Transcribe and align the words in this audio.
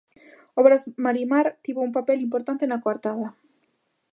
Obras 0.61 0.81
Marimar 1.05 1.47
tivo 1.65 1.79
un 1.87 1.95
papel 1.97 2.19
importante 2.27 2.63
na 2.69 2.81
coartada. 2.83 3.27